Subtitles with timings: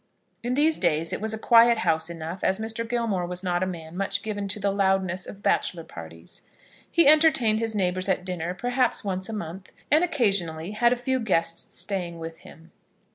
[0.41, 2.89] In these days it was a quiet house enough, as Mr.
[2.89, 6.41] Gilmore was a man not much given to the loudness of bachelor parties.
[6.89, 11.19] He entertained his neighbours at dinner perhaps once a month, and occasionally had a few
[11.19, 12.71] guests staying with him.